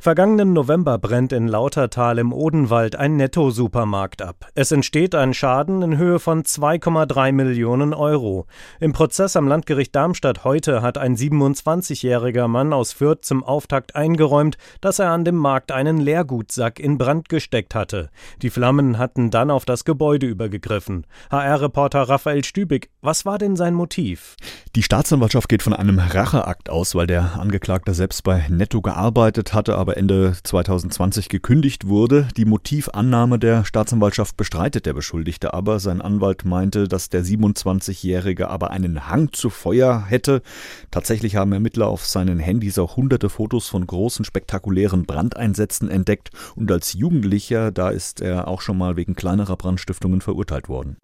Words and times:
Vergangenen 0.00 0.52
November 0.52 0.98
brennt 0.98 1.32
in 1.32 1.48
Lautertal 1.48 2.18
im 2.18 2.32
Odenwald 2.32 2.96
ein 2.96 3.16
Netto-Supermarkt 3.16 4.22
ab. 4.22 4.46
Es 4.54 4.72
entsteht 4.72 5.14
ein 5.14 5.34
Schaden 5.34 5.82
in 5.82 5.98
Höhe 5.98 6.18
von 6.18 6.42
2,3 6.42 7.32
Millionen 7.32 7.94
Euro. 7.94 8.46
Im 8.80 8.92
Prozess 8.92 9.36
am 9.36 9.48
Landgericht 9.48 9.94
Darmstadt 9.94 10.44
heute 10.44 10.82
hat 10.82 10.98
ein 10.98 11.16
27-jähriger 11.16 12.48
Mann 12.48 12.72
aus 12.72 12.92
Fürth 12.92 13.24
zum 13.24 13.44
Auftakt 13.44 13.96
eingeräumt, 13.96 14.58
dass 14.80 14.98
er 14.98 15.10
an 15.10 15.24
dem 15.24 15.36
Markt 15.36 15.72
einen 15.72 15.98
Leergutsack 15.98 16.78
in 16.80 16.98
Brand 16.98 17.28
gesteckt 17.28 17.74
hatte. 17.74 18.10
Die 18.42 18.50
Flammen 18.50 18.98
hatten 18.98 19.30
dann 19.30 19.50
auf 19.50 19.64
das 19.64 19.84
Gebäude 19.84 20.26
übergegriffen. 20.26 21.06
HR-Reporter 21.30 22.08
Raphael 22.08 22.44
Stübig, 22.44 22.90
was 23.00 23.24
war 23.24 23.38
denn 23.38 23.56
sein 23.56 23.74
Motiv? 23.74 24.36
Die 24.74 24.82
Staatsanwaltschaft 24.82 25.48
geht 25.48 25.62
von 25.62 25.72
einem 25.72 25.98
Racheakt 25.98 26.70
aus, 26.70 26.94
weil 26.94 27.06
der 27.06 27.38
Angeklagte 27.38 27.94
selbst 27.94 28.22
bei 28.22 28.46
Netto 28.48 28.80
gearbeitet 28.80 29.52
hatte, 29.68 29.78
aber 29.78 29.96
Ende 29.96 30.34
2020 30.42 31.28
gekündigt 31.28 31.86
wurde. 31.86 32.28
Die 32.36 32.46
Motivannahme 32.46 33.38
der 33.38 33.64
Staatsanwaltschaft 33.64 34.36
bestreitet 34.36 34.86
der 34.86 34.94
Beschuldigte 34.94 35.52
aber. 35.52 35.78
Sein 35.78 36.00
Anwalt 36.00 36.44
meinte, 36.44 36.88
dass 36.88 37.10
der 37.10 37.22
27-Jährige 37.22 38.48
aber 38.48 38.70
einen 38.70 39.08
Hang 39.08 39.32
zu 39.32 39.50
Feuer 39.50 40.06
hätte. 40.06 40.42
Tatsächlich 40.90 41.36
haben 41.36 41.52
Ermittler 41.52 41.88
auf 41.88 42.06
seinen 42.06 42.38
Handys 42.38 42.78
auch 42.78 42.96
hunderte 42.96 43.28
Fotos 43.28 43.68
von 43.68 43.86
großen 43.86 44.24
spektakulären 44.24 45.04
Brandeinsätzen 45.04 45.90
entdeckt 45.90 46.30
und 46.56 46.72
als 46.72 46.94
Jugendlicher, 46.94 47.70
da 47.70 47.90
ist 47.90 48.20
er 48.22 48.48
auch 48.48 48.62
schon 48.62 48.78
mal 48.78 48.96
wegen 48.96 49.14
kleinerer 49.14 49.56
Brandstiftungen 49.56 50.22
verurteilt 50.22 50.68
worden. 50.68 50.96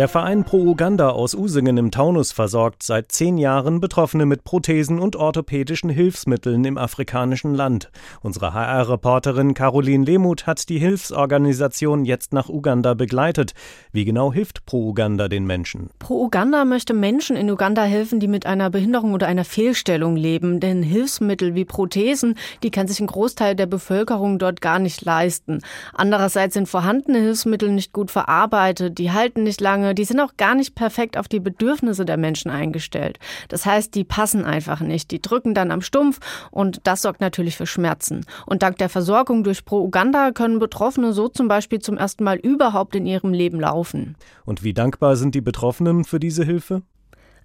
Der 0.00 0.08
Verein 0.08 0.44
Pro 0.44 0.56
Uganda 0.56 1.10
aus 1.10 1.34
Usingen 1.34 1.76
im 1.76 1.90
Taunus 1.90 2.32
versorgt 2.32 2.82
seit 2.82 3.12
zehn 3.12 3.36
Jahren 3.36 3.80
Betroffene 3.80 4.24
mit 4.24 4.44
Prothesen 4.44 4.98
und 4.98 5.14
orthopädischen 5.14 5.90
Hilfsmitteln 5.90 6.64
im 6.64 6.78
afrikanischen 6.78 7.54
Land. 7.54 7.90
Unsere 8.22 8.54
HR-Reporterin 8.54 9.52
Caroline 9.52 10.06
Lehmuth 10.06 10.46
hat 10.46 10.70
die 10.70 10.78
Hilfsorganisation 10.78 12.06
jetzt 12.06 12.32
nach 12.32 12.48
Uganda 12.48 12.94
begleitet. 12.94 13.52
Wie 13.92 14.06
genau 14.06 14.32
hilft 14.32 14.64
Pro 14.64 14.88
Uganda 14.88 15.28
den 15.28 15.44
Menschen? 15.44 15.90
Pro 15.98 16.24
Uganda 16.24 16.64
möchte 16.64 16.94
Menschen 16.94 17.36
in 17.36 17.50
Uganda 17.50 17.82
helfen, 17.82 18.20
die 18.20 18.28
mit 18.28 18.46
einer 18.46 18.70
Behinderung 18.70 19.12
oder 19.12 19.26
einer 19.26 19.44
Fehlstellung 19.44 20.16
leben. 20.16 20.60
Denn 20.60 20.82
Hilfsmittel 20.82 21.54
wie 21.54 21.66
Prothesen, 21.66 22.36
die 22.62 22.70
kann 22.70 22.88
sich 22.88 23.00
ein 23.00 23.06
Großteil 23.06 23.54
der 23.54 23.66
Bevölkerung 23.66 24.38
dort 24.38 24.62
gar 24.62 24.78
nicht 24.78 25.04
leisten. 25.04 25.60
Andererseits 25.92 26.54
sind 26.54 26.70
vorhandene 26.70 27.18
Hilfsmittel 27.18 27.70
nicht 27.70 27.92
gut 27.92 28.10
verarbeitet, 28.10 28.96
die 28.96 29.12
halten 29.12 29.42
nicht 29.42 29.60
lange 29.60 29.89
die 29.94 30.04
sind 30.04 30.20
auch 30.20 30.36
gar 30.36 30.54
nicht 30.54 30.74
perfekt 30.74 31.16
auf 31.16 31.28
die 31.28 31.40
Bedürfnisse 31.40 32.04
der 32.04 32.16
Menschen 32.16 32.50
eingestellt. 32.50 33.18
Das 33.48 33.66
heißt, 33.66 33.94
die 33.94 34.04
passen 34.04 34.44
einfach 34.44 34.80
nicht. 34.80 35.10
Die 35.10 35.22
drücken 35.22 35.54
dann 35.54 35.70
am 35.70 35.82
Stumpf 35.82 36.20
und 36.50 36.80
das 36.84 37.02
sorgt 37.02 37.20
natürlich 37.20 37.56
für 37.56 37.66
Schmerzen. 37.66 38.24
Und 38.46 38.62
dank 38.62 38.78
der 38.78 38.88
Versorgung 38.88 39.44
durch 39.44 39.64
Pro 39.64 39.82
Uganda 39.82 40.32
können 40.32 40.58
Betroffene 40.58 41.12
so 41.12 41.28
zum 41.28 41.48
Beispiel 41.48 41.80
zum 41.80 41.96
ersten 41.96 42.24
Mal 42.24 42.36
überhaupt 42.38 42.94
in 42.94 43.06
ihrem 43.06 43.32
Leben 43.32 43.60
laufen. 43.60 44.16
Und 44.44 44.62
wie 44.62 44.74
dankbar 44.74 45.16
sind 45.16 45.34
die 45.34 45.40
Betroffenen 45.40 46.04
für 46.04 46.20
diese 46.20 46.44
Hilfe? 46.44 46.82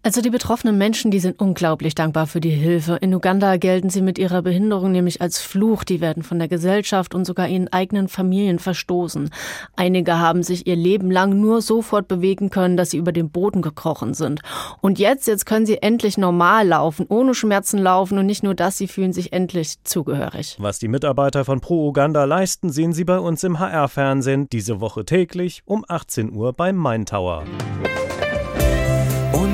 Also 0.06 0.22
die 0.22 0.30
betroffenen 0.30 0.78
Menschen, 0.78 1.10
die 1.10 1.18
sind 1.18 1.42
unglaublich 1.42 1.96
dankbar 1.96 2.28
für 2.28 2.40
die 2.40 2.52
Hilfe. 2.52 2.98
In 3.02 3.12
Uganda 3.16 3.58
gelten 3.58 3.90
sie 3.90 4.04
mit 4.04 4.20
ihrer 4.20 4.44
Behinderung 4.44 4.92
nämlich 4.92 5.20
als 5.20 5.42
Fluch. 5.42 5.84
Die 5.84 6.00
werden 6.00 6.22
von 6.22 6.38
der 6.38 6.48
Gesellschaft 6.48 7.16
und 7.16 7.26
sogar 7.26 7.48
ihren 7.48 7.74
eigenen 7.74 8.08
Familien 8.08 8.60
verstoßen. 8.60 9.32
Einige 9.76 10.20
haben 10.20 10.44
sich 10.44 10.68
ihr 10.68 10.76
Leben 10.76 11.10
lang 11.10 11.42
nur 11.42 11.64
sofort 11.64 12.08
bewegen 12.08 12.52
können, 12.52 12.78
dass 12.78 12.92
sie 12.92 12.98
über 12.98 13.12
den 13.12 13.32
Boden 13.32 13.64
gekrochen 13.64 14.14
sind. 14.14 14.42
Und 14.80 15.00
jetzt, 15.00 15.26
jetzt 15.26 15.48
können 15.48 15.66
sie 15.66 15.82
endlich 15.82 16.20
normal 16.20 16.68
laufen, 16.68 17.08
ohne 17.10 17.34
Schmerzen 17.34 17.80
laufen 17.80 18.20
und 18.20 18.28
nicht 18.28 18.44
nur 18.44 18.54
das, 18.54 18.78
sie 18.78 18.88
fühlen 18.88 19.12
sich 19.12 19.34
endlich 19.34 19.84
zugehörig. 19.86 20.56
Was 20.60 20.78
die 20.78 20.88
Mitarbeiter 20.88 21.46
von 21.46 21.62
Pro 21.62 21.88
Uganda 21.88 22.26
leisten, 22.26 22.70
sehen 22.70 22.94
Sie 22.94 23.06
bei 23.06 23.18
uns 23.18 23.44
im 23.44 23.58
HR-Fernsehen 23.58 24.50
diese 24.52 24.80
Woche 24.82 25.04
täglich 25.04 25.64
um 25.66 25.84
18 25.88 26.32
Uhr 26.32 26.54
beim 26.54 26.76
Main 26.76 27.08
Tower. 27.08 27.44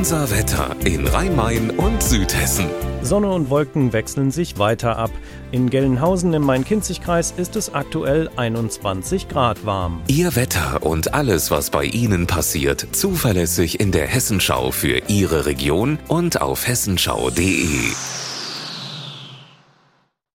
Unser 0.01 0.31
Wetter 0.31 0.75
in 0.83 1.05
Rhein-Main 1.05 1.69
und 1.69 2.01
Südhessen. 2.01 2.65
Sonne 3.03 3.29
und 3.29 3.51
Wolken 3.51 3.93
wechseln 3.93 4.31
sich 4.31 4.57
weiter 4.57 4.97
ab. 4.97 5.11
In 5.51 5.69
Gelnhausen 5.69 6.33
im 6.33 6.41
Main-Kinzig-Kreis 6.41 7.35
ist 7.37 7.55
es 7.55 7.75
aktuell 7.75 8.27
21 8.35 9.29
Grad 9.29 9.63
warm. 9.63 10.01
Ihr 10.07 10.35
Wetter 10.35 10.81
und 10.81 11.13
alles, 11.13 11.51
was 11.51 11.69
bei 11.69 11.83
Ihnen 11.83 12.25
passiert, 12.25 12.87
zuverlässig 12.93 13.79
in 13.79 13.91
der 13.91 14.07
Hessenschau 14.07 14.71
für 14.71 15.03
Ihre 15.07 15.45
Region 15.45 15.99
und 16.07 16.41
auf 16.41 16.67
hessenschau.de. 16.67 17.91